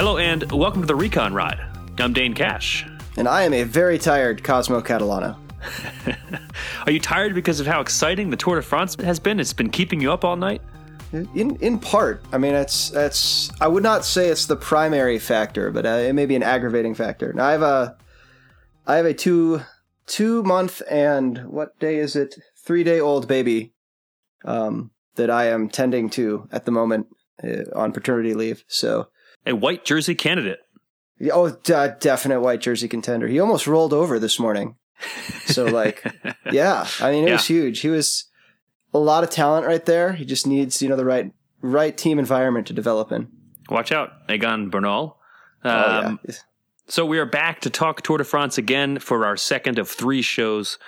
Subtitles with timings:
[0.00, 1.60] Hello and welcome to the Recon Ride.
[1.98, 2.86] I'm Dane Cash.
[3.18, 5.36] And I am a very tired Cosmo Catalano.
[6.86, 9.38] Are you tired because of how exciting the Tour de France has been?
[9.38, 10.62] It's been keeping you up all night?
[11.12, 15.70] In in part, I mean, it's that's I would not say it's the primary factor,
[15.70, 17.34] but uh, it may be an aggravating factor.
[17.34, 17.98] Now I have a
[18.86, 19.60] I have a two
[20.06, 22.36] two month and what day is it?
[22.64, 23.74] Three day old baby,
[24.46, 27.08] um, that I am tending to at the moment
[27.44, 28.64] uh, on paternity leave.
[28.66, 29.08] So
[29.46, 30.60] a white jersey candidate.
[31.32, 33.28] Oh, d- definite white jersey contender.
[33.28, 34.76] He almost rolled over this morning.
[35.46, 36.04] So, like,
[36.52, 37.32] yeah, I mean, it yeah.
[37.34, 37.80] was huge.
[37.80, 38.24] He was
[38.94, 40.12] a lot of talent right there.
[40.12, 43.28] He just needs, you know, the right right team environment to develop in.
[43.68, 45.16] Watch out, Egan Bernal.
[45.62, 46.34] Um, oh, yeah.
[46.88, 50.22] So we are back to talk Tour de France again for our second of three
[50.22, 50.78] shows.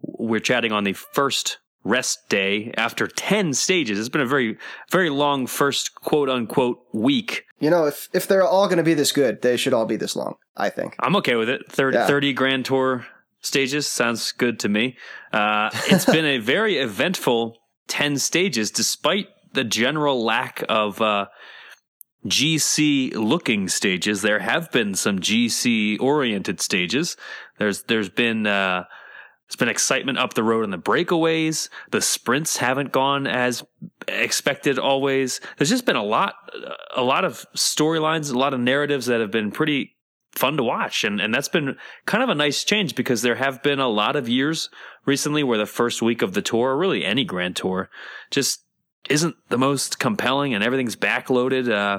[0.00, 3.98] We're chatting on the first rest day after 10 stages.
[3.98, 4.58] It's been a very,
[4.90, 7.46] very long first quote unquote week.
[7.60, 9.96] You know, if, if they're all going to be this good, they should all be
[9.96, 10.96] this long, I think.
[10.98, 11.70] I'm okay with it.
[11.70, 12.06] 30, yeah.
[12.06, 13.06] 30 Grand Tour
[13.42, 14.96] stages sounds good to me.
[15.32, 17.58] Uh, it's been a very eventful
[17.88, 21.26] 10 stages despite the general lack of, uh,
[22.26, 24.22] GC looking stages.
[24.22, 27.16] There have been some GC oriented stages.
[27.58, 28.84] There's, there's been, uh,
[29.50, 31.70] there's been excitement up the road on the breakaways.
[31.90, 33.64] The sprints haven't gone as
[34.06, 35.40] expected always.
[35.56, 36.34] There's just been a lot,
[36.96, 39.96] a lot of storylines, a lot of narratives that have been pretty
[40.30, 41.02] fun to watch.
[41.02, 44.14] And, and that's been kind of a nice change because there have been a lot
[44.14, 44.70] of years
[45.04, 47.90] recently where the first week of the tour, or really any grand tour,
[48.30, 48.62] just
[49.08, 51.68] isn't the most compelling and everything's backloaded.
[51.68, 51.98] Uh,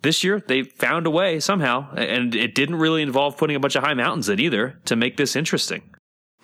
[0.00, 3.76] this year they found a way somehow, and it didn't really involve putting a bunch
[3.76, 5.90] of high mountains in either to make this interesting.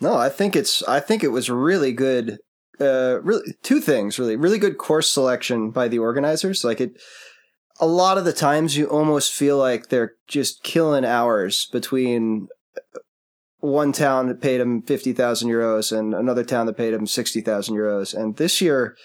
[0.03, 2.39] No, I think it's I think it was really good
[2.79, 4.35] uh really two things really.
[4.35, 6.63] Really good course selection by the organizers.
[6.63, 6.99] Like it
[7.79, 12.99] a lot of the times you almost feel like they're just killing hours between uh,
[13.59, 18.13] one town that paid them 50,000 euros and another town that paid them 60,000 euros.
[18.13, 18.95] And this year,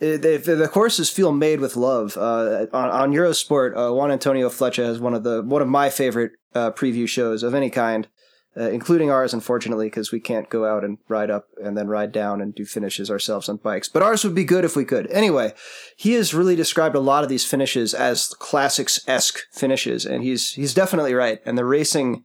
[0.00, 2.16] it, they, the courses feel made with love.
[2.16, 5.90] Uh, on, on, Eurosport, uh, Juan Antonio Flecha has one of the one of my
[5.90, 8.08] favorite uh, preview shows of any kind
[8.56, 12.12] uh, including ours, unfortunately, because we can't go out and ride up and then ride
[12.12, 13.88] down and do finishes ourselves on bikes.
[13.88, 15.10] But ours would be good if we could.
[15.10, 15.54] Anyway,
[15.96, 20.52] he has really described a lot of these finishes as classics esque finishes, and he's
[20.52, 21.40] he's definitely right.
[21.46, 22.24] And the racing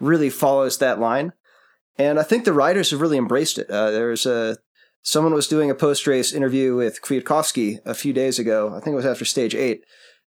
[0.00, 1.32] really follows that line,
[1.96, 3.70] and I think the riders have really embraced it.
[3.70, 4.58] Uh, there's a
[5.02, 8.70] someone was doing a post race interview with Kwiatkowski a few days ago.
[8.70, 9.84] I think it was after stage eight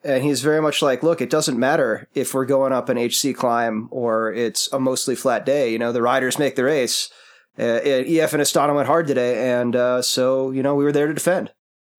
[0.06, 3.34] and he's very much like, look, it doesn't matter if we're going up an HC
[3.34, 5.72] climb or it's a mostly flat day.
[5.72, 7.10] You know, the riders make the race.
[7.58, 11.06] Uh, EF and Astana went hard today, and uh, so you know we were there
[11.06, 11.52] to defend.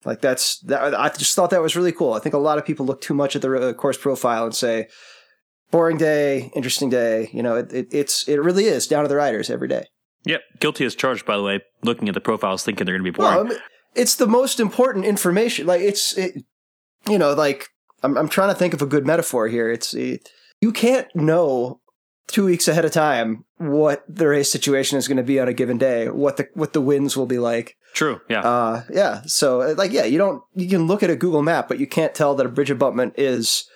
[0.04, 0.94] Like that's that.
[0.94, 2.12] I just thought that was really cool.
[2.12, 4.54] I think a lot of people look too much at the uh, course profile and
[4.54, 4.88] say,
[5.72, 7.28] boring day, interesting day.
[7.32, 9.86] You know, it, it, it's it really is down to the riders every day.
[10.24, 11.26] Yep, guilty as charged.
[11.26, 13.34] By the way, looking at the profiles, thinking they're going to be boring.
[13.34, 13.58] Well, I mean,
[13.96, 15.66] it's the most important information.
[15.66, 16.44] Like it's, it,
[17.08, 17.68] you know, like
[18.02, 19.70] I'm, I'm trying to think of a good metaphor here.
[19.70, 20.28] It's it,
[20.60, 21.80] you can't know
[22.26, 25.52] two weeks ahead of time what the race situation is going to be on a
[25.52, 27.76] given day, what the what the winds will be like.
[27.94, 28.20] True.
[28.28, 28.40] Yeah.
[28.40, 29.22] Uh, yeah.
[29.26, 31.86] So uh, like, yeah, you don't you can look at a Google map, but you
[31.86, 33.68] can't tell that a bridge abutment is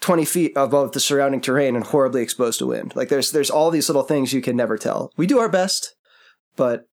[0.00, 2.96] 20 feet above the surrounding terrain and horribly exposed to wind.
[2.96, 5.12] Like there's there's all these little things you can never tell.
[5.16, 5.94] We do our best,
[6.56, 6.86] but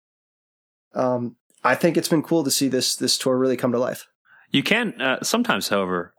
[0.94, 4.08] um, I think it's been cool to see this this tour really come to life.
[4.50, 6.14] You can uh, sometimes, however,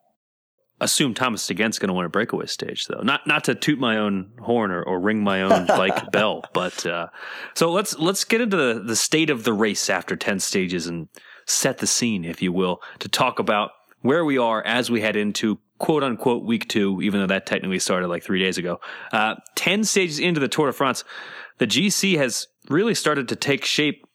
[0.80, 3.00] assume Thomas De Gendt going to win a breakaway stage, though.
[3.00, 6.84] Not not to toot my own horn or, or ring my own bike bell, but
[6.86, 7.08] uh,
[7.54, 11.08] so let's let's get into the, the state of the race after ten stages and
[11.46, 13.70] set the scene, if you will, to talk about
[14.02, 17.78] where we are as we head into quote unquote week two, even though that technically
[17.78, 18.80] started like three days ago.
[19.12, 21.04] Uh, ten stages into the Tour de France,
[21.58, 24.06] the GC has really started to take shape,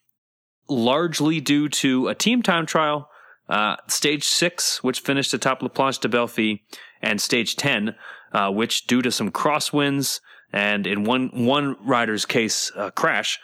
[0.70, 3.10] largely due to a team time trial
[3.50, 6.60] uh, stage six, which finished atop La Planche des Belles Filles,
[7.02, 7.96] and stage 10,
[8.32, 10.22] uh, which due to some crosswinds
[10.54, 13.40] and in one, one rider's case, a crash,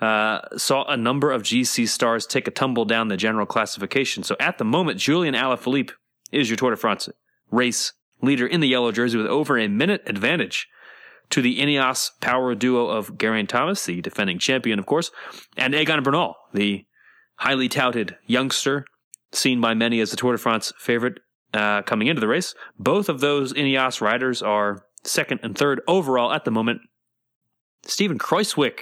[0.00, 4.22] uh, saw a number of GC stars take a tumble down the general classification.
[4.22, 5.92] So at the moment, Julian Alaphilippe
[6.32, 7.08] is your Tour de France
[7.50, 10.66] race leader in the yellow jersey with over a minute advantage
[11.30, 15.10] to the Ineos power duo of Geraint Thomas, the defending champion, of course,
[15.56, 16.86] and Egan Bernal, the
[17.36, 18.86] highly touted youngster
[19.34, 21.20] seen by many as the Tour de France favorite
[21.52, 22.54] uh, coming into the race.
[22.78, 26.80] Both of those Ineos riders are second and third overall at the moment.
[27.86, 28.80] Steven Kruijswijk,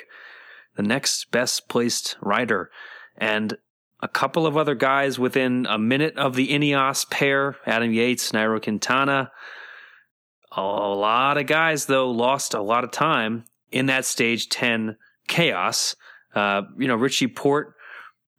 [0.76, 2.70] the next best placed rider,
[3.16, 3.56] and
[4.00, 8.62] a couple of other guys within a minute of the Ineos pair, Adam Yates, Nairo
[8.62, 9.30] Quintana.
[10.56, 14.96] A lot of guys, though, lost a lot of time in that stage 10
[15.28, 15.96] chaos.
[16.34, 17.74] Uh, you know, Richie Porte,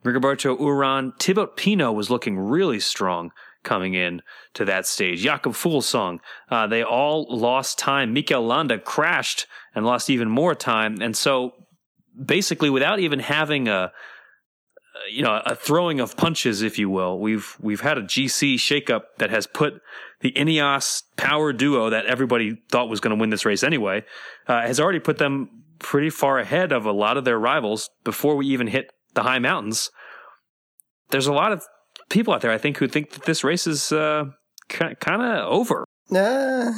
[0.04, 3.32] Rigoberto Uran, Thibaut Pinot was looking really strong
[3.64, 4.22] coming in
[4.54, 5.22] to that stage.
[5.22, 6.20] Jakob Fuglsang,
[6.50, 8.14] uh, they all lost time.
[8.14, 11.02] Mikel Landa crashed and lost even more time.
[11.02, 11.54] And so
[12.26, 13.92] basically without even having a,
[15.10, 19.04] you know, a throwing of punches, if you will, we've, we've had a GC shakeup
[19.18, 19.82] that has put
[20.20, 24.04] the Ineos power duo that everybody thought was going to win this race anyway,
[24.48, 28.36] uh, has already put them pretty far ahead of a lot of their rivals before
[28.36, 29.90] we even hit the high mountains.
[31.10, 31.64] There's a lot of
[32.10, 34.26] people out there, I think, who think that this race is uh,
[34.70, 35.86] kind of over.
[36.12, 36.72] Uh,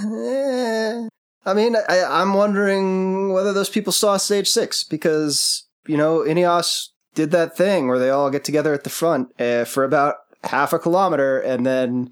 [1.46, 6.90] I mean, I, am wondering whether those people saw stage six because, you know, Ineos
[7.14, 10.74] did that thing where they all get together at the front uh, for about half
[10.74, 12.12] a kilometer and then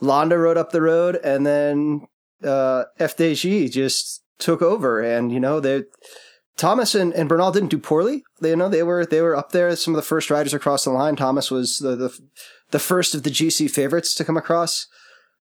[0.00, 2.06] Landa rode up the road and then
[2.42, 5.00] uh, FDJ just took over.
[5.00, 5.84] And, you know, they.
[6.60, 8.22] Thomas and, and Bernal didn't do poorly.
[8.42, 9.74] They you know they were they were up there.
[9.76, 11.16] Some of the first riders across the line.
[11.16, 12.18] Thomas was the, the
[12.70, 14.86] the first of the GC favorites to come across.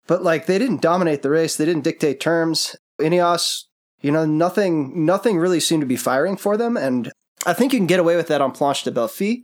[0.07, 2.75] But like they didn't dominate the race, they didn't dictate terms.
[2.99, 3.63] Ineos,
[4.01, 7.09] you know, nothing nothing really seemed to be firing for them, and
[7.45, 9.43] I think you can get away with that on Planche des Belles Filles.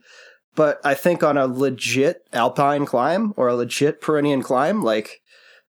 [0.53, 5.20] But I think on a legit alpine climb or a legit Pyrenean climb, like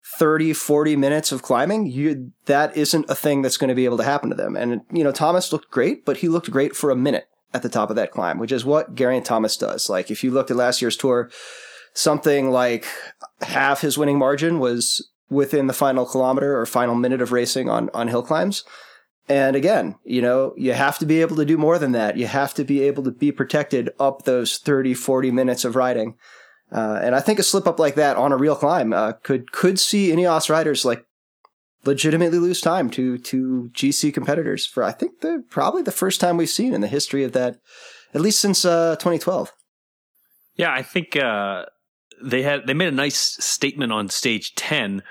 [0.05, 3.97] 30, 40 minutes of climbing, you that isn't a thing that's going to be able
[3.97, 4.55] to happen to them.
[4.55, 7.69] And you know, Thomas looked great, but he looked great for a minute at the
[7.69, 9.89] top of that climb, which is what Geraint Thomas does.
[9.89, 11.31] Like if you looked at last year's tour,
[11.93, 12.85] something like
[13.41, 17.89] half his winning margin was within the final kilometer or final minute of racing on
[17.93, 18.63] on hill climbs.
[19.27, 22.15] And again, you know, you have to be able to do more than that.
[22.15, 26.15] You have to be able to be protected up those 30, 40 minutes of riding.
[26.71, 29.51] Uh, and I think a slip up like that on a real climb uh, could
[29.51, 31.05] could see Ineos riders like
[31.85, 36.37] legitimately lose time to to GC competitors for I think the probably the first time
[36.37, 37.59] we've seen in the history of that,
[38.13, 39.51] at least since uh, 2012.
[40.55, 41.65] Yeah, I think uh,
[42.23, 45.03] they had they made a nice statement on stage ten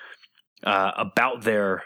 [0.64, 1.84] uh, about their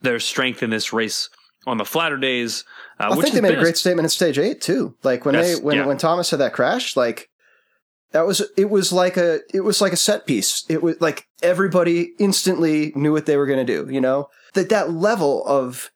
[0.00, 1.28] their strength in this race
[1.66, 2.64] on the flatter days.
[3.00, 4.94] Uh, I think they made a great statement at stage eight too.
[5.02, 5.86] Like when they when yeah.
[5.86, 7.28] when Thomas had that crash, like
[8.12, 10.64] that was it was like a it was like a set piece.
[10.68, 13.92] It was like everybody instantly knew what they were going to do.
[13.92, 15.90] You know that that level of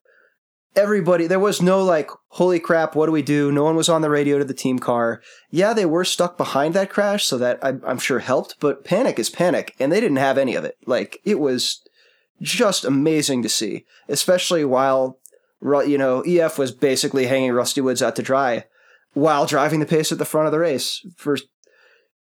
[0.75, 4.01] everybody there was no like holy crap what do we do no one was on
[4.01, 5.21] the radio to the team car
[5.51, 9.19] yeah they were stuck behind that crash so that I'm, I'm, sure helped but panic
[9.19, 11.83] is panic and they didn't have any of it like it was
[12.41, 15.19] just amazing to see especially while
[15.63, 18.65] you know ef was basically hanging rusty woods out to dry
[19.13, 21.37] while driving the pace at the front of the race for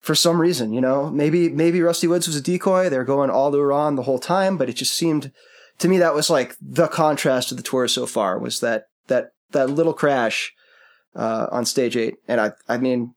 [0.00, 3.50] for some reason you know maybe maybe rusty woods was a decoy they're going all
[3.50, 5.32] the on the whole time but it just seemed
[5.78, 9.32] to me that was like the contrast of the tour so far was that that
[9.52, 10.52] that little crash
[11.14, 13.14] uh, on stage eight, and I I mean.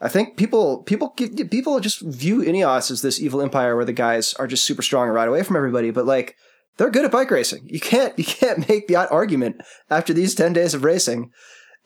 [0.00, 4.34] I think people people people just view Ineos as this evil empire where the guys
[4.34, 6.34] are just super strong and ride away from everybody, but like
[6.76, 7.62] they're good at bike racing.
[7.64, 11.30] You can't you can't make the argument after these ten days of racing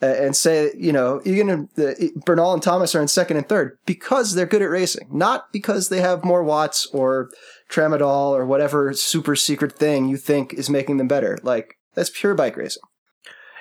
[0.01, 4.35] and say you know even the, Bernal and Thomas are in second and third because
[4.35, 7.31] they're good at racing, not because they have more watts or
[7.71, 11.39] tramadol or whatever super secret thing you think is making them better.
[11.43, 12.83] Like that's pure bike racing.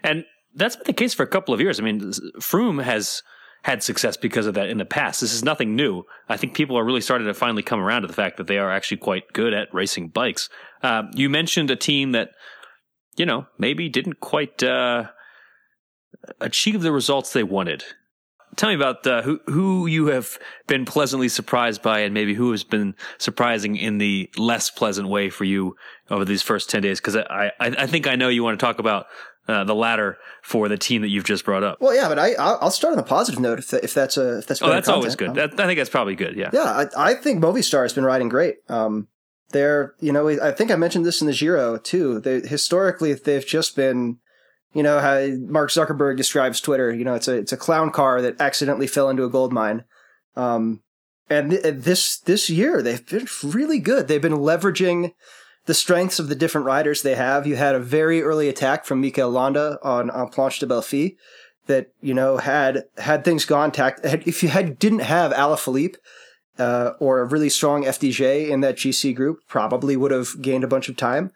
[0.04, 0.26] And
[0.56, 1.80] that's been the case for a couple of years.
[1.80, 3.22] I mean, Froome has
[3.64, 5.22] had success because of that in the past.
[5.22, 6.04] This is nothing new.
[6.30, 8.58] I think people are really starting to finally come around to the fact that they
[8.58, 10.50] are actually quite good at racing bikes.
[10.82, 12.30] Uh, you mentioned a team that,
[13.18, 15.06] you know, maybe didn't quite uh,
[16.40, 17.84] achieve the results they wanted
[18.58, 20.38] tell me about uh, who who you have
[20.68, 25.30] been pleasantly surprised by, and maybe who has been surprising in the less pleasant way
[25.30, 25.76] for you
[26.10, 27.00] over these first ten days.
[27.00, 29.06] Because I, I, I think I know you want to talk about
[29.48, 31.80] uh, the latter for the team that you've just brought up.
[31.80, 34.48] Well, yeah, but I I'll start on a positive note if, if that's a if
[34.48, 34.96] that's oh that's content.
[34.96, 35.36] always good.
[35.36, 36.36] That, I think that's probably good.
[36.36, 36.88] Yeah, yeah.
[36.98, 38.58] I, I think Movistar has been riding great.
[38.68, 39.08] Um,
[39.52, 42.20] they're you know I think I mentioned this in the Giro too.
[42.20, 44.18] They historically they've just been
[44.78, 46.94] you know how Mark Zuckerberg describes Twitter.
[46.94, 49.84] You know, it's a it's a clown car that accidentally fell into a gold mine.
[50.36, 50.84] Um,
[51.32, 54.08] and th- this this year they've been really good.
[54.08, 55.14] They've been leveraging
[55.66, 57.48] the strengths of the different riders they have.
[57.48, 61.14] You had a very early attack from Mikel Landa on, on Planche des Belles Filles
[61.66, 64.02] that you know had had things gone tact.
[64.04, 65.96] If you had didn't have Alaphilippe
[66.60, 70.68] uh, or a really strong FDJ in that GC group, probably would have gained a
[70.68, 71.32] bunch of time.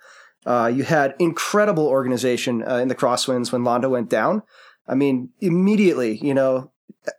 [0.46, 4.42] Uh, you had incredible organization uh, in the crosswinds when Landa went down.
[4.88, 6.72] I mean, immediately, you know,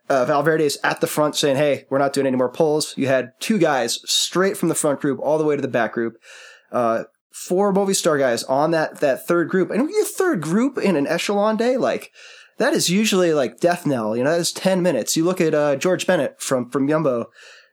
[0.09, 3.07] uh, Valverde is at the front saying, "Hey, we're not doing any more pulls." You
[3.07, 6.17] had two guys straight from the front group all the way to the back group.
[6.71, 11.07] Uh, four Movistar guys on that that third group, and your third group in an
[11.07, 12.11] echelon day, like
[12.57, 14.15] that is usually like death knell.
[14.15, 15.17] You know, that is ten minutes.
[15.17, 17.25] You look at uh, George Bennett from from Jumbo,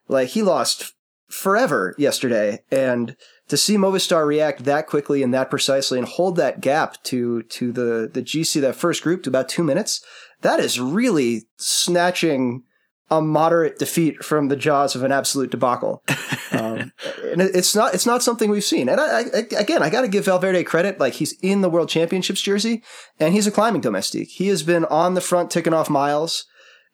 [0.09, 0.95] like he lost
[1.29, 3.17] forever yesterday, and
[3.51, 7.73] to see Movistar react that quickly and that precisely and hold that gap to to
[7.73, 10.05] the the GC that first group to about two minutes,
[10.43, 12.63] that is really snatching
[13.11, 16.03] a moderate defeat from the jaws of an absolute debacle.
[16.53, 16.91] Um,
[17.31, 18.89] and it's not it's not something we've seen.
[18.89, 20.99] And I, I, again, I got to give Valverde credit.
[20.99, 22.83] Like he's in the World Championships jersey,
[23.21, 24.31] and he's a climbing domestique.
[24.31, 26.47] He has been on the front, ticking off miles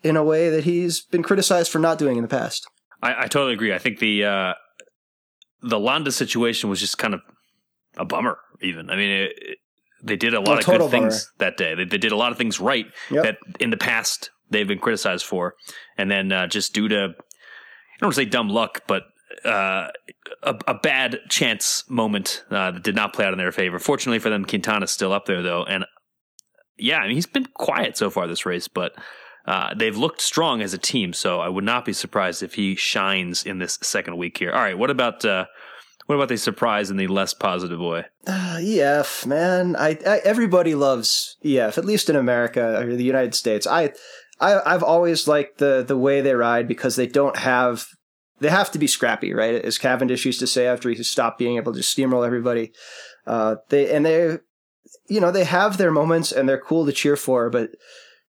[0.03, 2.67] in a way that he's been criticized for not doing in the past.
[3.03, 3.73] I, I totally agree.
[3.73, 4.55] I think the uh,
[5.63, 7.21] the Landa situation was just kind of
[7.97, 8.39] a bummer.
[8.63, 9.59] Even I mean, it, it,
[10.03, 11.75] they did a lot a of good things that day.
[11.75, 13.25] They, they, did a lot of things right yep.
[13.25, 15.55] that in the past they've been criticized for,
[15.99, 19.05] and then uh, just due to I don't want to say dumb luck, but
[19.45, 19.89] uh,
[20.43, 23.79] a, a, bad chance moment uh, that did not play out in their favor.
[23.79, 25.85] Fortunately for them, Quintana's still up there though, and
[26.79, 28.95] yeah, I mean he's been quiet so far this race, but
[29.47, 31.13] uh, they've looked strong as a team.
[31.13, 34.53] So I would not be surprised if he shines in this second week here.
[34.53, 35.47] All right, what about uh,
[36.07, 38.07] what about the surprise in the less positive way?
[38.27, 43.35] Uh, EF, man, I, I, everybody loves EF, at least in America or the United
[43.35, 43.67] States.
[43.67, 43.93] I,
[44.41, 47.87] I I've always liked the the way they ride because they don't have
[48.39, 49.55] they have to be scrappy, right?
[49.65, 52.73] As Cavendish used to say after he stopped being able to steamroll everybody.
[53.27, 54.39] Uh, they and they,
[55.09, 57.71] you know, they have their moments and they're cool to cheer for, but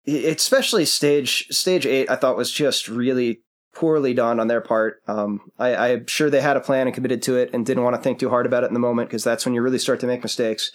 [0.08, 3.42] especially stage stage eight, I thought was just really
[3.74, 5.00] poorly done on their part.
[5.06, 7.94] Um, I, I'm sure they had a plan and committed to it and didn't want
[7.96, 10.00] to think too hard about it in the moment because that's when you really start
[10.00, 10.70] to make mistakes.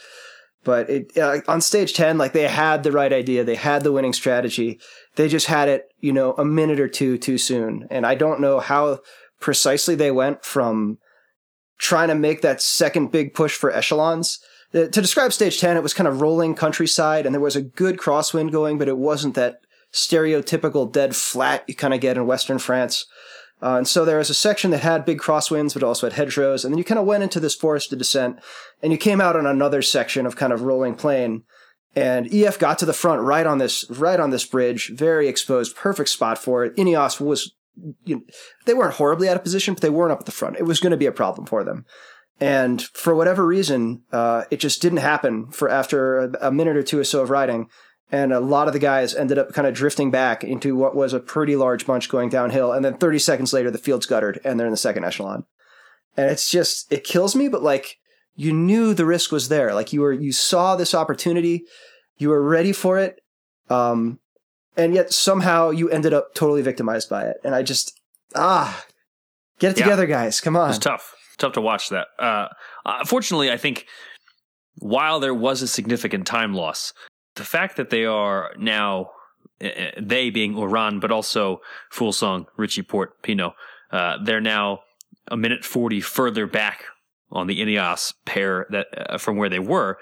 [0.63, 3.43] But it, uh, on stage 10, like they had the right idea.
[3.43, 4.79] They had the winning strategy.
[5.15, 7.87] They just had it, you know, a minute or two too soon.
[7.91, 8.99] And I don't know how
[9.41, 10.99] precisely they went from
[11.77, 14.39] trying to make that second big push for echelons.
[14.73, 17.97] To describe stage 10, it was kind of rolling countryside and there was a good
[17.97, 19.61] crosswind going, but it wasn't that
[19.93, 23.05] stereotypical dead flat you kind of get in Western France.
[23.61, 26.65] Uh, and so there was a section that had big crosswinds, but also had hedgerows.
[26.65, 28.39] And then you kind of went into this forested descent
[28.81, 31.43] and you came out on another section of kind of rolling plain.
[31.95, 35.75] And EF got to the front right on this, right on this bridge, very exposed,
[35.75, 36.75] perfect spot for it.
[36.75, 37.53] Ineos was,
[38.03, 38.21] you know,
[38.65, 40.57] they weren't horribly out of position, but they weren't up at the front.
[40.57, 41.85] It was going to be a problem for them.
[42.39, 46.99] And for whatever reason, uh, it just didn't happen for after a minute or two
[46.99, 47.69] or so of riding
[48.13, 51.13] and a lot of the guys ended up kind of drifting back into what was
[51.13, 52.71] a pretty large bunch going downhill.
[52.71, 55.45] And then 30 seconds later, the field's guttered and they're in the second echelon.
[56.15, 57.97] And it's just, it kills me, but like
[58.35, 59.73] you knew the risk was there.
[59.73, 61.63] Like you were, you saw this opportunity,
[62.19, 63.19] you were ready for it.
[63.67, 64.19] Um,
[64.77, 67.37] and yet somehow you ended up totally victimized by it.
[67.43, 67.99] And I just,
[68.35, 68.85] ah,
[69.57, 69.85] get it yeah.
[69.85, 70.39] together, guys.
[70.39, 70.69] Come on.
[70.69, 71.15] It's tough.
[71.37, 72.07] Tough to watch that.
[72.19, 72.47] Uh,
[73.05, 73.87] fortunately, I think
[74.75, 76.93] while there was a significant time loss,
[77.35, 79.09] the fact that they are now
[79.61, 81.61] eh, eh, they being Uran, but also
[81.91, 83.53] Fuglsang, Richie Porte, Pinot,
[83.91, 84.79] uh, they're now
[85.29, 86.85] a minute forty further back
[87.31, 89.97] on the Ineos pair that uh, from where they were.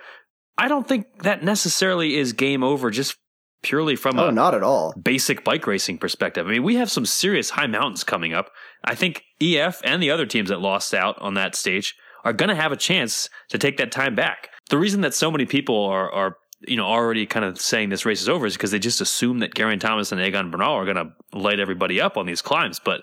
[0.58, 3.16] I don't think that necessarily is game over just
[3.64, 6.48] purely from oh, a not at all basic bike racing perspective.
[6.48, 8.52] I mean, we have some serious high mountains coming up.
[8.84, 12.50] I think EF and the other teams that lost out on that stage are going
[12.50, 14.50] to have a chance to take that time back.
[14.70, 16.38] The reason that so many people are, are
[16.68, 19.40] you know, already kind of saying this race is over is because they just assume
[19.40, 22.80] that Geraint Thomas and Egan Bernal are going to light everybody up on these climbs.
[22.80, 23.02] But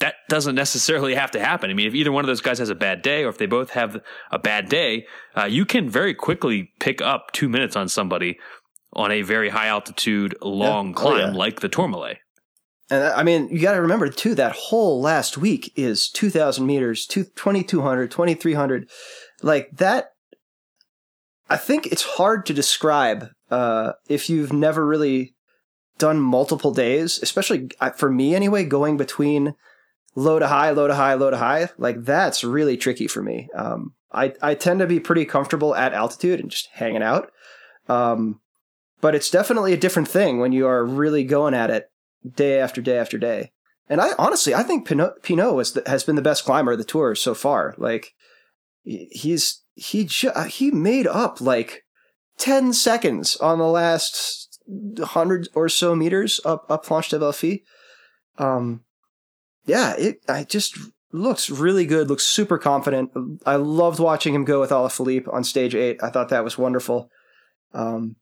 [0.00, 1.70] that doesn't necessarily have to happen.
[1.70, 3.46] I mean, if either one of those guys has a bad day or if they
[3.46, 5.06] both have a bad day,
[5.36, 8.38] uh, you can very quickly pick up two minutes on somebody
[8.98, 10.94] on a very high altitude, long yeah.
[10.96, 11.32] Oh, climb oh, yeah.
[11.32, 12.18] like the Tourmalet.
[12.90, 17.06] And I mean, you got to remember too, that whole last week is 2,000 meters,
[17.06, 18.90] 2,200, 2,300.
[19.42, 20.12] Like that
[21.50, 25.34] I think it's hard to describe uh, if you've never really
[25.98, 29.54] done multiple days, especially uh, for me anyway, going between
[30.14, 31.70] low to high, low to high, low to high.
[31.78, 33.48] Like that's really tricky for me.
[33.54, 37.30] Um, I I tend to be pretty comfortable at altitude and just hanging out.
[37.88, 38.40] Um,
[39.00, 41.90] but it's definitely a different thing when you are really going at it
[42.34, 43.52] day after day after day.
[43.88, 46.78] And I honestly, I think Pinot, Pinot was the, has been the best climber of
[46.78, 47.74] the tour so far.
[47.78, 48.12] Like
[48.84, 51.84] he's he ju- uh, he made up like
[52.38, 57.60] 10 seconds on the last 100 or so meters up up Planche des Belles Filles.
[58.36, 58.84] Um
[59.64, 60.78] yeah, it I just
[61.12, 63.10] looks really good, looks super confident.
[63.46, 66.02] I loved watching him go with Alaphilippe on stage 8.
[66.02, 67.10] I thought that was wonderful.
[67.72, 68.16] Um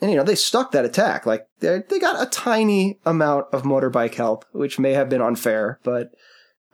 [0.00, 1.26] and you know, they stuck that attack.
[1.26, 5.80] Like they they got a tiny amount of motorbike help, which may have been unfair,
[5.82, 6.10] but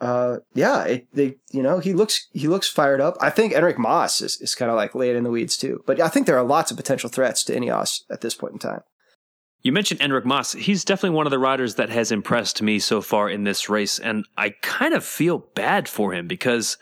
[0.02, 3.17] uh, yeah, it, they, you know, he looks he looks fired up.
[3.21, 5.83] I think Enric Mas is, is kind of like laying in the weeds too.
[5.87, 8.59] But I think there are lots of potential threats to Ineos at this point in
[8.59, 8.81] time.
[9.62, 10.52] You mentioned Enric Mas.
[10.52, 14.00] He's definitely one of the riders that has impressed me so far in this race,
[14.00, 16.79] and I kind of feel bad for him because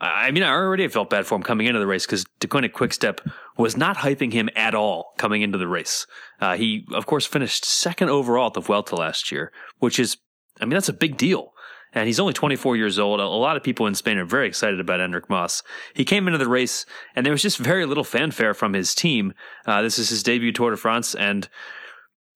[0.00, 3.20] I mean, I already felt bad for him coming into the race because Deceuninck Quickstep
[3.56, 6.06] was not hyping him at all coming into the race.
[6.40, 10.16] Uh, he, of course, finished second overall at the Vuelta last year, which is,
[10.60, 11.52] I mean, that's a big deal.
[11.92, 13.18] And he's only 24 years old.
[13.18, 15.62] A lot of people in Spain are very excited about Enric Mas.
[15.94, 16.84] He came into the race,
[17.16, 19.32] and there was just very little fanfare from his team.
[19.66, 21.48] Uh, this is his debut Tour de France, and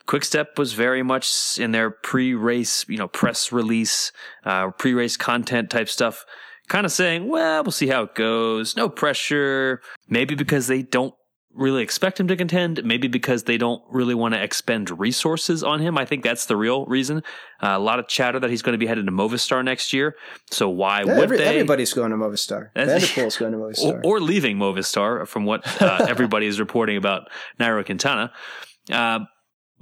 [0.07, 4.11] Quickstep was very much in their pre-race, you know, press release,
[4.45, 6.25] uh, pre-race content type stuff
[6.73, 8.77] kind of saying, well, we'll see how it goes.
[8.77, 9.83] No pressure.
[10.09, 11.15] Maybe because they don't
[11.55, 12.83] really expect him to contend.
[12.83, 15.99] Maybe because they don't really want to expend resources on him.
[15.99, 17.19] I think that's the real reason.
[17.63, 20.17] Uh, a lot of chatter that he's going to be headed to Movistar next year.
[20.51, 21.45] So why yeah, would every, they?
[21.45, 22.71] Everybody's going to Movistar.
[22.75, 24.03] Van der Poel's going to Movistar.
[24.03, 27.29] Or, or leaving Movistar, from what uh, everybody is reporting about
[27.61, 28.33] Nairo Quintana.
[28.91, 29.21] Uh,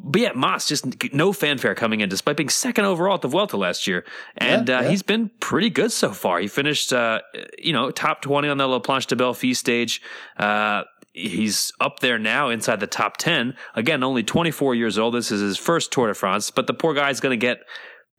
[0.02, 3.56] but yeah, Mas just no fanfare coming in, despite being second overall at the Vuelta
[3.56, 4.04] last year,
[4.36, 4.88] and yeah, uh, yeah.
[4.90, 6.40] he's been pretty good so far.
[6.40, 7.20] He finished, uh,
[7.58, 10.00] you know, top twenty on the La Planche des Belles Filles stage.
[10.36, 13.54] Uh, he's up there now inside the top ten.
[13.74, 15.14] Again, only twenty four years old.
[15.14, 17.58] This is his first Tour de France, but the poor guy's going to get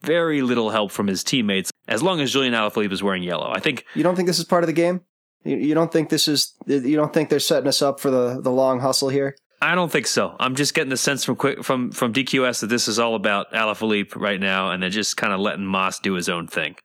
[0.01, 3.51] very little help from his teammates as long as Julian Alaphilippe is wearing yellow.
[3.51, 5.01] I think you don't think this is part of the game.
[5.43, 6.53] You don't think this is?
[6.67, 9.35] You don't think they're setting us up for the the long hustle here?
[9.61, 10.35] I don't think so.
[10.39, 13.51] I'm just getting the sense from quick from from DQS that this is all about
[13.51, 16.75] Alaphilippe right now, and they're just kind of letting Mas do his own thing.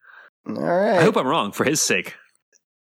[0.46, 0.98] All right.
[0.98, 2.14] I hope I'm wrong for his sake.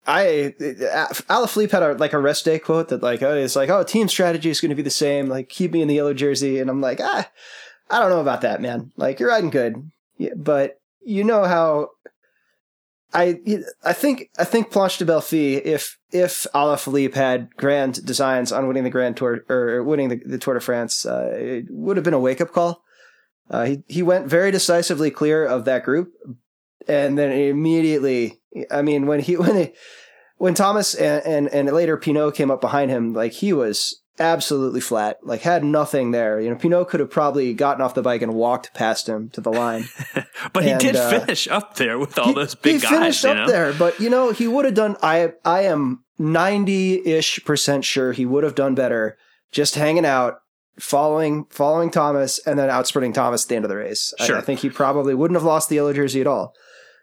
[0.06, 3.82] I Alaphilippe had a like a rest day quote that like oh it's like oh
[3.82, 6.58] team strategy is going to be the same like keep me in the yellow jersey
[6.58, 7.30] and I'm like ah
[7.90, 11.90] I don't know about that man like you're riding good yeah, but you know how
[13.12, 13.40] I
[13.84, 18.68] I think I think Planche des Belles Filles if if Alaphilippe had grand designs on
[18.68, 22.04] winning the Grand Tour or winning the, the Tour de France, uh, it would have
[22.04, 22.82] been a wake up call.
[23.50, 26.12] Uh, he he went very decisively clear of that group,
[26.86, 29.72] and then immediately, I mean, when he when he,
[30.36, 34.80] when Thomas and, and and later Pinot came up behind him, like he was absolutely
[34.80, 36.40] flat, like had nothing there.
[36.40, 39.40] You know, Pinot could have probably gotten off the bike and walked past him to
[39.40, 39.88] the line.
[40.52, 42.90] but and, he did uh, finish up there with all he, those big he guys.
[42.90, 43.46] He finished up know?
[43.48, 44.96] there, but you know, he would have done.
[45.02, 49.16] I I am ninety ish percent sure he would have done better
[49.50, 50.40] just hanging out.
[50.78, 54.14] Following, following Thomas, and then outsprinting Thomas at the end of the race.
[54.20, 54.36] Sure.
[54.36, 56.54] I, I think he probably wouldn't have lost the yellow jersey at all.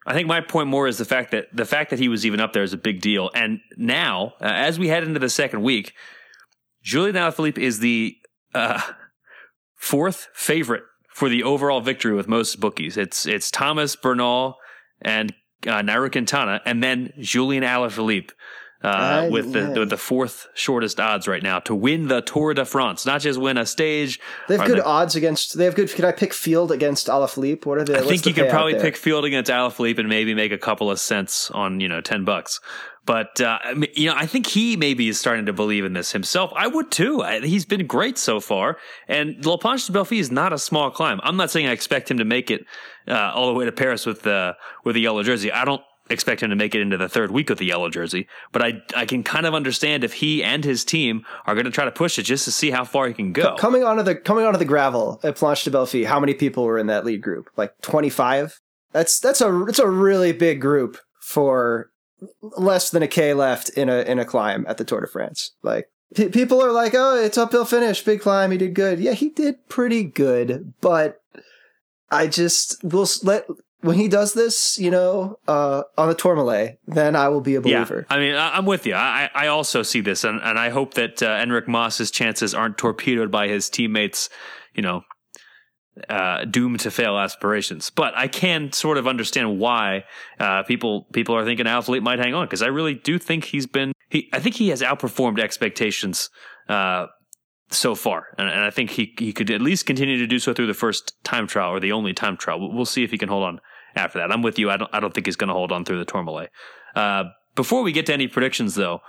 [0.08, 2.39] I think my point more is the fact that the fact that he was even
[2.39, 3.30] up there is a big deal.
[3.36, 5.93] And now, uh, as we head into the second week,
[6.84, 8.16] Julian Alaphilippe is the
[8.54, 8.82] uh,
[9.76, 12.96] fourth favorite for the overall victory with most bookies.
[12.98, 14.56] It's it's Thomas Bernal
[15.02, 15.34] and
[15.66, 18.32] uh, Nairo Quintana, and then Julian Alaphilippe.
[18.84, 22.63] Uh, with the, the, the fourth shortest odds right now to win the Tour de
[22.63, 24.20] France, not just win a stage.
[24.48, 25.58] They have good the, odds against.
[25.58, 25.90] They have good.
[25.90, 27.66] Can I pick field against Alaphilippe?
[27.66, 27.98] What are the?
[27.98, 31.00] I think you can probably pick field against Alaphilippe and maybe make a couple of
[31.00, 32.60] cents on you know ten bucks.
[33.08, 33.58] But uh,
[33.96, 36.52] you know, I think he maybe is starting to believe in this himself.
[36.56, 37.24] I would too.
[37.41, 40.91] He's been great so far, and La Planche des Belles Filles is not a small
[40.91, 41.22] climb.
[41.24, 42.65] I'm not saying I expect him to make it
[43.08, 45.50] uh, all the way to Paris with the with the yellow jersey.
[45.54, 48.28] I don't expect him to make it into the third week with the yellow jersey,
[48.52, 51.72] but I I can kind of understand if he and his team are going to
[51.72, 53.56] try to push it just to see how far he can go.
[53.56, 56.65] Coming onto the coming onto the gravel at Planche des Belles Filles, how many people
[56.65, 57.50] were in that lead group?
[57.56, 58.60] Like 25.
[58.91, 61.89] That's that's a it's a really big group for
[62.41, 65.51] less than a K left in a in a climb at the Tour de France.
[65.63, 69.13] Like p- people are like, "Oh, it's uphill finish, big climb, he did good." Yeah,
[69.13, 71.21] he did pretty good, but
[72.10, 73.47] I just will let
[73.82, 77.62] when he does this, you know, uh, on the Tourmalet, then I will be a
[77.62, 78.06] believer.
[78.10, 78.95] Yeah, I mean, I'm with you.
[78.95, 82.77] I, I also see this, and, and I hope that uh, Enric Mas's chances aren't
[82.77, 84.30] torpedoed by his teammates,
[84.73, 85.03] you know,
[86.10, 87.90] uh, doomed to fail aspirations.
[87.90, 90.06] But I can sort of understand why
[90.40, 93.66] uh, people people are thinking Alaphilippe might hang on because I really do think he's
[93.66, 96.30] been he I think he has outperformed expectations
[96.70, 97.08] uh,
[97.70, 100.54] so far, and, and, I think he he could at least continue to do so
[100.54, 102.60] through the first time trial or the only time trial.
[102.60, 103.60] We'll, we'll see if he can hold on
[103.96, 104.32] after that.
[104.32, 104.70] I'm with you.
[104.70, 106.50] I don't I don't think he's going to hold on through the Tourmalet.
[106.96, 109.02] Uh, before we get to any predictions, though.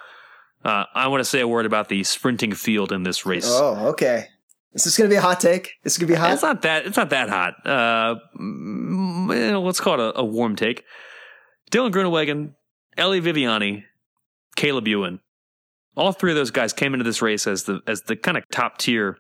[0.65, 3.47] Uh, I want to say a word about the sprinting field in this race.
[3.47, 4.27] Oh, okay.
[4.75, 5.73] Is this going to be a hot take?
[5.85, 6.33] Is this going to be hot?
[6.33, 6.87] It's not that.
[6.87, 7.55] It's not that hot.
[7.65, 10.85] Uh, mm, let's call it a, a warm take.
[11.71, 12.55] Dylan Groenewegen,
[12.97, 13.85] Elia Viviani,
[14.57, 15.21] Caleb Ewan.
[15.97, 18.45] All three of those guys came into this race as the as the kind of
[18.53, 19.19] top tier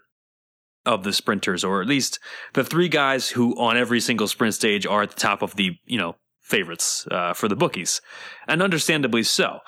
[0.86, 2.18] of the sprinters, or at least
[2.54, 5.72] the three guys who on every single sprint stage are at the top of the
[5.84, 8.00] you know favorites uh, for the bookies,
[8.46, 9.58] and understandably so.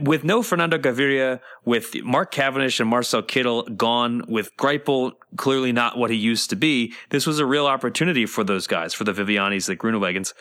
[0.00, 5.98] With no Fernando Gaviria, with Mark Cavendish and Marcel Kittel gone, with Greipel clearly not
[5.98, 9.12] what he used to be, this was a real opportunity for those guys, for the
[9.12, 10.32] Vivianis, the Groenewegens,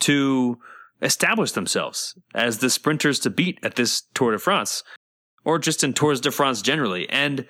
[0.00, 0.58] to
[1.02, 4.82] establish themselves as the sprinters to beat at this Tour de France,
[5.44, 7.08] or just in Tours de France generally.
[7.08, 7.46] And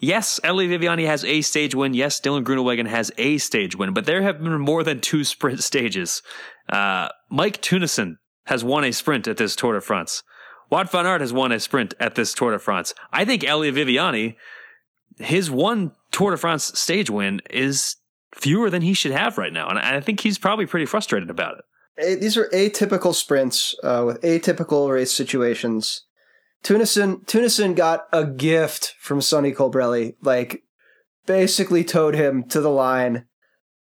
[0.00, 1.92] Yes, Elia Viviani has a stage win.
[1.92, 5.62] Yes, Dylan Groenewegen has a stage win, but there have been more than two sprint
[5.62, 6.22] stages.
[6.68, 8.14] Uh, Mike Teunissen
[8.46, 10.22] has won a sprint at this Tour de France.
[10.70, 12.94] Wout van Aert has won a sprint at this Tour de France.
[13.12, 14.36] I think Elia Viviani,
[15.18, 17.96] his one Tour de France stage win is
[18.34, 21.58] fewer than he should have right now, and I think he's probably pretty frustrated about
[21.58, 22.20] it.
[22.20, 26.04] These are atypical sprints uh, with atypical race situations.
[26.62, 30.62] Teunissen Teunissen got a gift from Sonny Colbrelli, like
[31.26, 33.26] basically towed him to the line,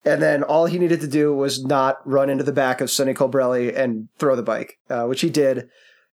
[0.05, 3.15] and then all he needed to do was not run into the back of Sonny
[3.15, 5.69] Colbrelli and throw the bike, uh, which he did.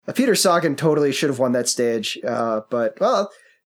[0.06, 3.30] Uh, Peter Sagan totally should have won that stage, uh, but well,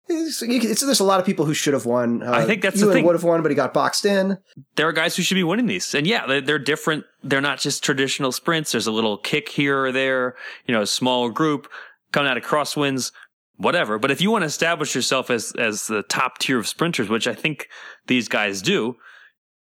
[0.08, 2.24] it's, it's, there's a lot of people who should have won.
[2.24, 3.06] Uh, I think that's Ewan the thing.
[3.06, 4.38] Would have won, but he got boxed in.
[4.76, 7.06] There are guys who should be winning these, and yeah, they're, they're different.
[7.24, 8.72] They're not just traditional sprints.
[8.72, 10.36] There's a little kick here or there.
[10.65, 11.69] You know, a small group
[12.12, 13.12] coming out of crosswinds,
[13.56, 13.98] whatever.
[13.98, 17.28] But if you want to establish yourself as as the top tier of sprinters, which
[17.28, 17.69] I think
[18.08, 18.96] these guys do,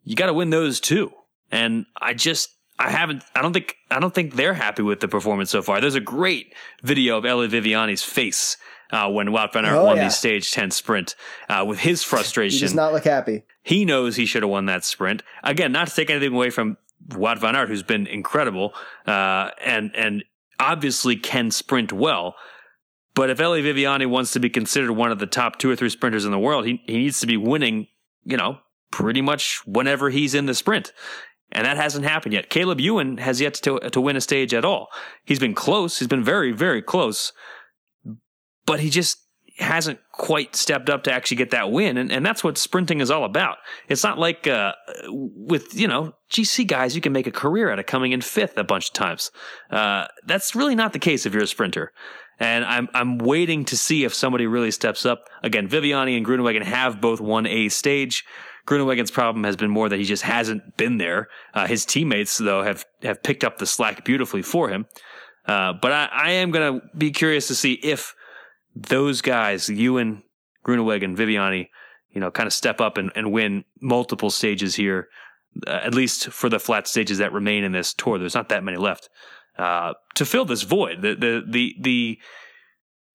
[0.04, 1.10] you got to win those too.
[1.50, 5.08] And I just I haven't I don't think I don't think they're happy with the
[5.08, 5.80] performance so far.
[5.80, 8.56] There's a great video of Elia Viviani's face
[8.92, 10.04] uh, when Wout van Aert Oh, won yeah.
[10.04, 11.14] the stage 10 sprint
[11.48, 12.56] uh, with his frustration.
[12.58, 13.42] He does not look happy.
[13.62, 15.22] He knows he should have won that sprint.
[15.42, 16.76] Again, not to take anything away from
[17.10, 18.72] Wout van Aert, who's been incredible
[19.06, 20.24] uh, and and
[20.60, 22.34] obviously can sprint well.
[23.14, 25.88] But if Elia Viviani wants to be considered one of the top two or three
[25.90, 27.88] sprinters in the world, he, he needs to be winning,
[28.24, 28.58] you know,
[28.92, 30.92] pretty much whenever he's in the sprint.
[31.50, 32.50] And that hasn't happened yet.
[32.50, 34.88] Caleb Ewan has yet to, to win a stage at all.
[35.24, 35.98] He's been close.
[35.98, 37.32] He's been very, very close.
[38.66, 39.18] But he just
[39.58, 41.96] hasn't quite stepped up to actually get that win.
[41.96, 43.56] And, and that's what sprinting is all about.
[43.88, 44.72] It's not like uh,
[45.08, 48.56] with, you know, GC guys, you can make a career out of coming in fifth
[48.56, 49.30] a bunch of times.
[49.70, 51.92] Uh, that's really not the case if you're a sprinter.
[52.40, 55.24] And I'm I'm waiting to see if somebody really steps up.
[55.42, 58.24] Again, Viviani and Groenewegen have both won a stage.
[58.68, 61.28] Groenewegen's problem has been more that he just hasn't been there.
[61.54, 64.84] Uh, his teammates, though, have have picked up the slack beautifully for him.
[65.46, 68.14] Uh, but I, I am going to be curious to see if
[68.76, 70.22] those guys, Ewan,
[70.66, 71.68] Groenewegen, Viviani,
[72.10, 75.08] you know, kind of step up and, and win multiple stages here,
[75.66, 78.18] uh, at least for the flat stages that remain in this tour.
[78.18, 79.08] There's not that many left
[79.58, 81.00] uh, to fill this void.
[81.00, 82.18] The the the the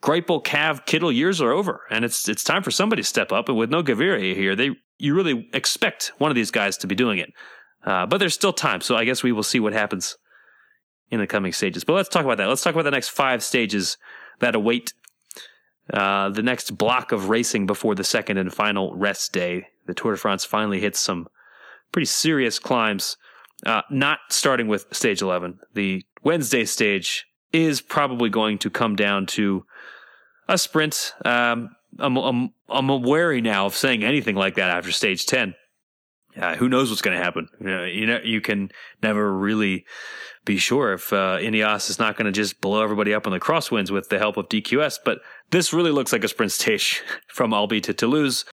[0.02, 3.50] Greipel, Cav, Kittel years are over, and it's it's time for somebody to step up.
[3.50, 6.96] And with no Gaviria here, they you really expect one of these guys to be
[6.96, 7.32] doing it.
[7.86, 10.18] Uh, but there's still time, so I guess we will see what happens
[11.12, 11.84] in the coming stages.
[11.84, 12.48] But let's talk about that.
[12.48, 13.98] Let's talk about the next five stages
[14.40, 14.94] that await
[15.92, 19.68] uh, the next block of racing before the second and final rest day.
[19.86, 21.28] The Tour de France finally hits some
[21.92, 23.18] pretty serious climbs.
[23.66, 25.60] Uh, not starting with stage 11.
[25.74, 29.66] The Wednesday stage is probably going to come down to
[30.48, 31.14] a sprint.
[31.24, 35.56] Um, I'm, I'm, I'm wary now of saying anything like that after stage 10.
[36.36, 37.48] Uh, who knows what's going to happen?
[37.60, 38.72] You know, you know, you can
[39.04, 39.86] never really
[40.46, 43.40] be sure if uh, Ineos is not going to just blow everybody up on the
[43.40, 45.00] crosswinds with the help of DQS.
[45.06, 45.20] But
[45.52, 48.46] this really looks like a sprint stage from Albi to Toulouse.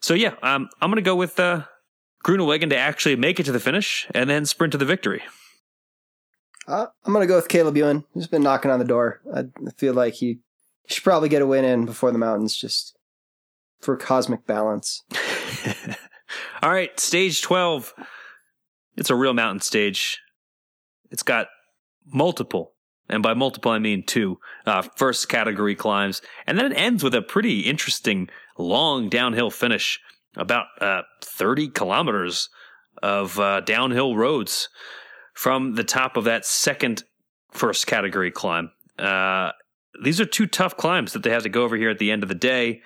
[0.00, 1.64] So yeah, um, I'm going to go with uh,
[2.24, 5.22] Groenewegen to actually make it to the finish and then sprint to the victory.
[6.66, 8.04] Uh, I'm going to go with Caleb Ewan.
[8.12, 9.20] He's been knocking on the door.
[9.34, 9.44] I
[9.76, 10.40] feel like he,
[10.88, 12.96] he should probably get a win in before the mountains just
[13.80, 15.02] for cosmic balance.
[16.62, 17.94] All right, stage 12.
[18.96, 20.18] It's a real mountain stage.
[21.10, 21.48] It's got
[22.06, 22.72] multiple,
[23.08, 26.22] and by multiple I mean two, uh, first category climbs.
[26.46, 30.00] And then it ends with a pretty interesting long downhill finish,
[30.36, 32.48] about uh, 30 kilometers
[33.02, 34.68] of uh, downhill roads
[35.34, 37.04] from the top of that second
[37.52, 38.70] first category climb.
[40.02, 42.22] These are two tough climbs that they have to go over here at the end
[42.22, 42.82] of the day.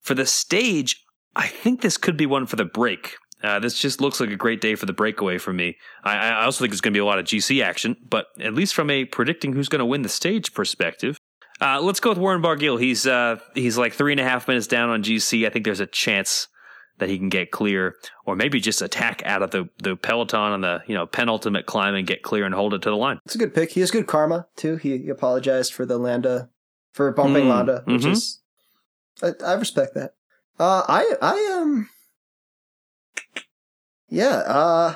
[0.00, 1.04] For the stage,
[1.36, 3.16] I think this could be one for the break.
[3.42, 5.76] Uh, this just looks like a great day for the breakaway for me.
[6.04, 8.52] I, I also think there's going to be a lot of GC action, but at
[8.52, 11.16] least from a predicting who's going to win the stage perspective,
[11.60, 12.80] uh, let's go with Warren Barguil.
[12.80, 15.46] He's uh, he's like three and a half minutes down on GC.
[15.46, 16.48] I think there's a chance
[17.00, 20.60] that he can get clear, or maybe just attack out of the, the peloton on
[20.60, 23.18] the you know penultimate climb and get clear and hold it to the line.
[23.26, 23.72] It's a good pick.
[23.72, 24.76] He has good karma too.
[24.76, 26.48] He, apologized for the Landa
[26.92, 28.12] for bumping Mm, Landa, which mhm.
[28.12, 28.40] is
[29.22, 30.14] I, I respect that.
[30.58, 31.88] Uh, I I um
[34.08, 34.94] yeah uh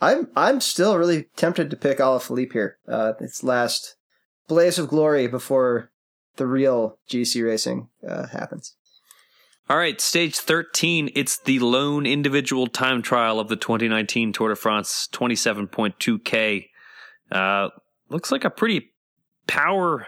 [0.00, 2.78] I'm I'm still really tempted to pick Alaphilippe here.
[2.88, 3.96] Uh, its last
[4.48, 5.90] blaze of glory before
[6.36, 8.76] the real GC racing uh, happens.
[9.70, 11.10] All right, stage 13.
[11.14, 16.66] It's the lone individual time trial of the 2019 Tour de France, 27.2K.
[17.30, 17.68] Uh,
[18.08, 18.90] looks like a pretty
[19.46, 20.06] power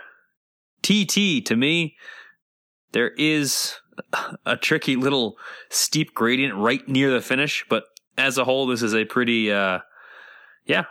[0.83, 1.97] TT to me.
[2.93, 3.75] There is
[4.45, 5.37] a tricky little
[5.71, 7.85] steep gradient right near the finish, but
[8.19, 9.79] as a whole, this is a pretty, uh,
[10.67, 10.85] yeah,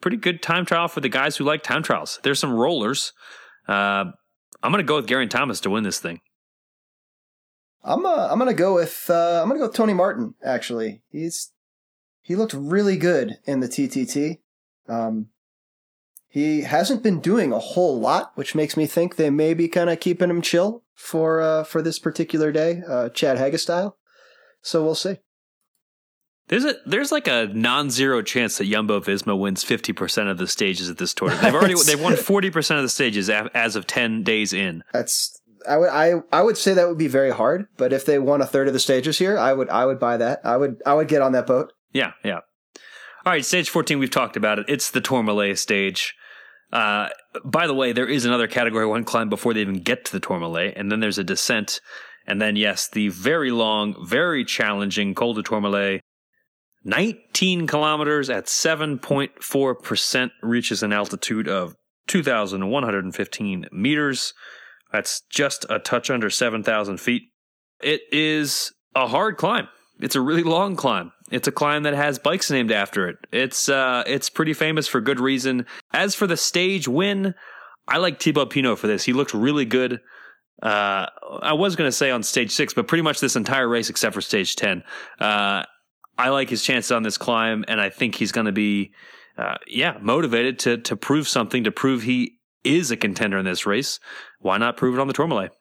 [0.00, 2.20] pretty good time trial for the guys who like time trials.
[2.22, 3.12] There's some rollers.
[3.66, 4.04] Uh,
[4.62, 6.20] I'm going to go with Geraint Thomas to win this thing.
[7.82, 10.34] I'm uh, I'm gonna go with uh, I'm gonna go with Tony Martin.
[10.44, 11.52] Actually, he's
[12.22, 14.38] he looked really good in the TTT.
[14.88, 15.28] Um,
[16.28, 19.90] he hasn't been doing a whole lot, which makes me think they may be kind
[19.90, 23.96] of keeping him chill for uh, for this particular day, uh, Chad Haga style.
[24.62, 25.16] So we'll see.
[26.48, 30.90] There's a there's like a non-zero chance that Jumbo Visma wins 50% of the stages
[30.90, 31.30] at this tour.
[31.30, 34.82] They've already they've won 40% of the stages as of 10 days in.
[34.92, 38.18] That's I would I I would say that would be very hard, but if they
[38.18, 40.40] won a third of the stages here, I would I would buy that.
[40.44, 41.72] I would I would get on that boat.
[41.92, 42.40] Yeah, yeah.
[43.26, 44.66] All right, stage 14 we've talked about it.
[44.68, 46.14] It's the Tourmalet stage.
[46.72, 47.08] Uh,
[47.44, 50.20] by the way, there is another category 1 climb before they even get to the
[50.20, 51.80] Tourmalet, and then there's a descent
[52.26, 56.00] and then yes, the very long, very challenging Col de Tourmalet
[56.84, 61.74] 19 kilometers at 7.4% reaches an altitude of
[62.06, 64.32] 2,115 meters.
[64.92, 67.22] That's just a touch under 7,000 feet.
[67.82, 69.68] It is a hard climb.
[70.00, 71.12] It's a really long climb.
[71.30, 73.16] It's a climb that has bikes named after it.
[73.32, 75.66] It's uh, it's pretty famous for good reason.
[75.92, 77.34] As for the stage win,
[77.86, 79.04] I like Thibaut Pinot for this.
[79.04, 80.00] He looked really good.
[80.62, 81.06] Uh,
[81.42, 84.14] I was going to say on stage six, but pretty much this entire race except
[84.14, 84.82] for stage ten.
[85.20, 85.64] Uh,
[86.18, 88.92] I like his chances on this climb, and I think he's going to be,
[89.38, 93.66] uh, yeah, motivated to to prove something, to prove he is a contender in this
[93.66, 94.00] race.
[94.40, 95.52] Why not prove it on the Tourmalet?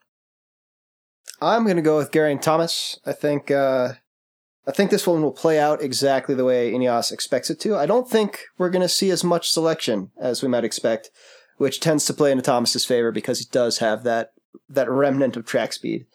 [1.42, 3.00] I'm going to go with Geraint Thomas.
[3.06, 3.94] I think uh,
[4.68, 7.76] I think this one will play out exactly the way Ineos expects it to.
[7.76, 11.10] I don't think we're going to see as much selection as we might expect,
[11.58, 14.32] which tends to play into Thomas's favor because he does have that
[14.68, 16.06] that remnant of track speed.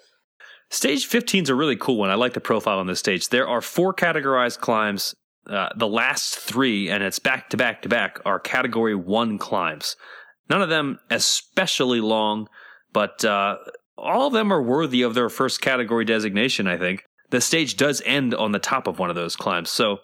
[0.70, 2.11] Stage 15 is a really cool one.
[2.11, 3.29] I like the profile on this stage.
[3.29, 5.14] There are four categorized climbs.
[5.46, 9.94] Uh, the last three, and it's back to back to back, are category one climbs.
[10.48, 12.48] None of them especially long,
[12.92, 13.57] but uh,
[13.96, 17.04] all of them are worthy of their first category designation, I think.
[17.30, 19.70] The stage does end on the top of one of those climbs.
[19.70, 19.98] So,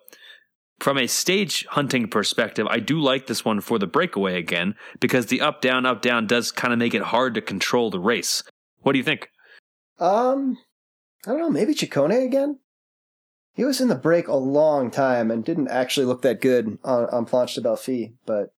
[0.79, 5.27] from a stage hunting perspective, I do like this one for the breakaway again because
[5.27, 8.43] the up, down, up, down does kind of make it hard to control the race.
[8.81, 9.29] What do you think?
[9.99, 10.57] Um,
[11.27, 11.51] I don't know.
[11.51, 12.61] Maybe Ciccone again.
[13.55, 17.05] He was in the break a long time and didn't actually look that good on,
[17.11, 18.55] on Planche des Belles Filles, but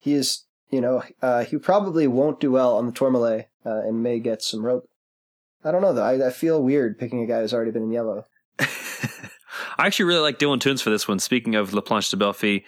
[0.00, 4.02] he is, you know, uh, he probably won't do well on the Tourmalet uh, and
[4.02, 4.88] may get some rope.
[5.64, 6.02] I don't know though.
[6.02, 8.24] I, I feel weird picking a guy who's already been in yellow.
[8.58, 11.20] I actually really like Dylan Teuns for this one.
[11.20, 12.62] Speaking of La Planche des Belles Filles,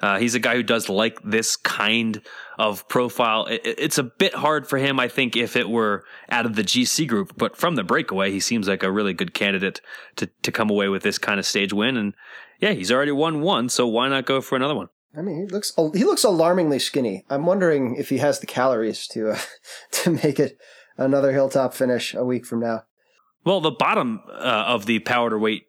[0.00, 2.20] uh, he's a guy who does like this kind
[2.58, 3.46] of profile.
[3.46, 6.64] It, it's a bit hard for him, I think, if it were out of the
[6.64, 9.80] GC group, but from the breakaway, he seems like a really good candidate
[10.16, 11.96] to, to come away with this kind of stage win.
[11.96, 12.14] And
[12.58, 14.88] yeah, he's already won one, so why not go for another one?
[15.16, 17.24] I mean, he looks he looks alarmingly skinny.
[17.28, 19.38] I'm wondering if he has the calories to uh,
[19.92, 20.58] to make it
[20.96, 22.84] another hilltop finish a week from now.
[23.44, 25.64] Well, the bottom uh, of the power to weight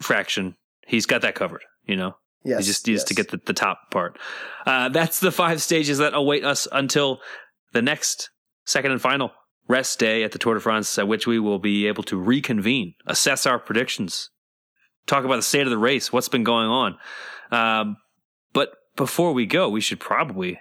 [0.00, 1.62] fraction, he's got that covered.
[1.86, 3.08] You know, yes, he just needs yes.
[3.08, 4.18] to get the, the top part.
[4.66, 7.20] Uh, that's the five stages that await us until
[7.72, 8.30] the next
[8.64, 9.30] second and final
[9.68, 12.94] rest day at the Tour de France, at which we will be able to reconvene,
[13.06, 14.30] assess our predictions,
[15.06, 16.98] talk about the state of the race, what's been going on.
[17.50, 17.96] Um,
[18.96, 20.60] before we go, we should probably,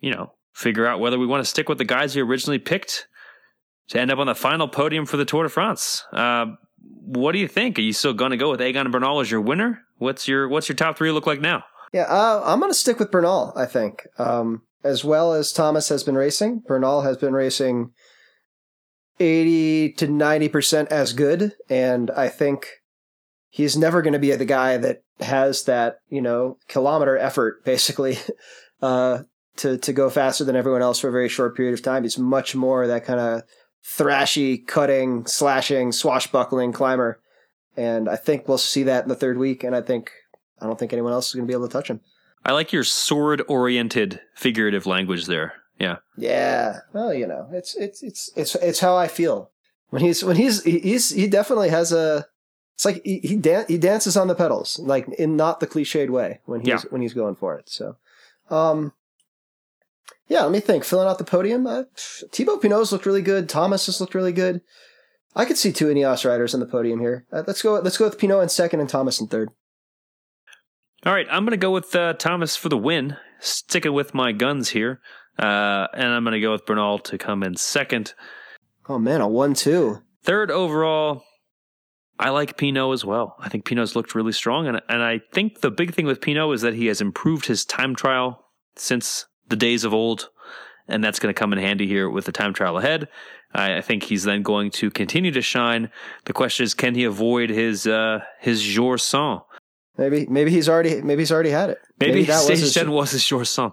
[0.00, 3.06] you know, figure out whether we want to stick with the guys we originally picked
[3.88, 6.04] to end up on the final podium for the Tour de France.
[6.12, 6.46] Uh,
[6.80, 7.78] what do you think?
[7.78, 9.82] Are you still going to go with Egan Bernal as your winner?
[9.98, 11.64] What's your What's your top three look like now?
[11.92, 13.52] Yeah, uh, I'm going to stick with Bernal.
[13.56, 17.90] I think, um, as well as Thomas has been racing, Bernal has been racing
[19.18, 22.79] eighty to ninety percent as good, and I think
[23.50, 28.16] he's never going to be the guy that has that you know kilometer effort basically
[28.80, 29.22] uh,
[29.56, 32.04] to to go faster than everyone else for a very short period of time.
[32.04, 33.42] He's much more that kind of
[33.84, 37.20] thrashy, cutting, slashing, swashbuckling climber.
[37.76, 39.64] And I think we'll see that in the third week.
[39.64, 40.10] And I think
[40.60, 42.00] I don't think anyone else is going to be able to touch him.
[42.44, 45.54] I like your sword oriented figurative language there.
[45.78, 45.96] Yeah.
[46.16, 46.80] Yeah.
[46.92, 49.50] Well, you know, it's it's it's it's it's how I feel
[49.88, 52.26] when he's when he's he's he definitely has a
[52.80, 56.08] It's like he he, dan- he dances on the pedals, like in not the cliched
[56.08, 56.80] way when he's Yeah.
[56.88, 57.68] when he's going for it.
[57.68, 57.96] So,
[58.48, 58.94] um,
[60.28, 60.84] yeah, let me think.
[60.84, 61.82] Filling out the podium, uh,
[62.32, 63.50] Thibaut Pinot's looked really good.
[63.50, 64.62] Thomas has looked really good.
[65.36, 67.26] I could see two Ineos riders on the podium here.
[67.30, 67.74] Uh, let's go.
[67.80, 69.50] Let's go with Pinot in second and Thomas in third.
[71.04, 74.32] All right, I'm going to go with uh, Thomas for the win, sticking with my
[74.32, 75.02] guns here.
[75.38, 78.14] Uh, and I'm going to go with Bernal to come in second.
[78.88, 79.98] Oh man, a one-two.
[80.22, 81.24] Third overall,
[82.20, 83.34] I like Pinot as well.
[83.38, 84.66] I think Pinot's looked really strong.
[84.66, 87.64] And, and I think the big thing with Pinot is that he has improved his
[87.64, 88.44] time trial
[88.76, 90.28] since the days of old.
[90.86, 93.08] And that's going to come in handy here with the time trial ahead.
[93.54, 95.90] I, I think he's then going to continue to shine.
[96.26, 99.40] The question is, can he avoid his uh, his jour sans?
[99.96, 101.78] Maybe maybe he's already maybe he's already had it.
[101.98, 103.72] Maybe, that stage his, 10 was his jour sans.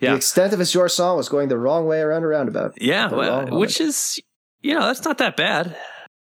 [0.00, 2.74] Yeah, the extent of his jour sans was going the wrong way around a roundabout.
[2.80, 4.20] Yeah, well, which is,
[4.60, 5.76] you know, that's not that bad.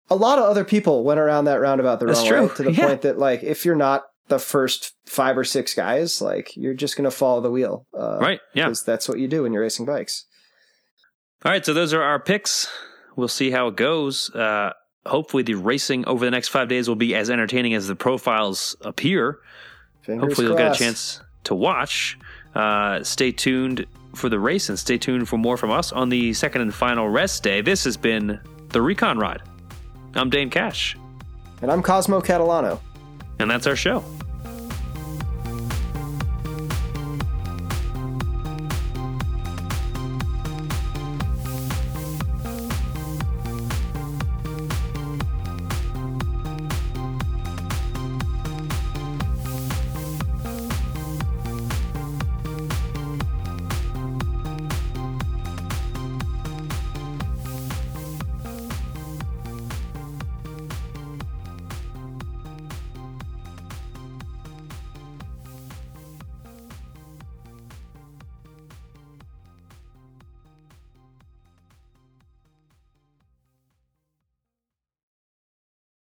[0.10, 2.41] A lot of other people went around that roundabout the That's wrong true.
[2.48, 2.88] way to the Yeah.
[2.88, 6.98] point that like if you're not the first five or six guys, like you're just
[6.98, 8.39] gonna follow the wheel, uh, Right.
[8.54, 8.65] Yeah.
[8.65, 10.26] Because that's what you do when you're racing bikes.
[11.46, 12.67] All right, so those are our picks.
[13.15, 14.30] We'll see how it goes.
[14.34, 14.74] Uh,
[15.06, 18.76] hopefully, the racing over the next five days will be as entertaining as the profiles
[18.82, 19.39] appear.
[20.02, 22.17] Fingers hopefully, you'll get a chance to watch.
[22.56, 26.34] Uh, stay tuned for the race and stay tuned for more from us on the
[26.34, 27.62] second and final rest day.
[27.62, 28.39] This has been
[28.70, 29.41] the Recon Ride.
[30.17, 30.97] I'm Dane Cash,
[31.62, 32.80] And I'm Cosmo Catalano.
[33.39, 34.03] and that's our show.